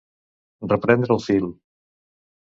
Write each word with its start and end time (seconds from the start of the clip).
Reprendre 0.71 1.13
el 1.17 1.21
fil. 1.25 1.51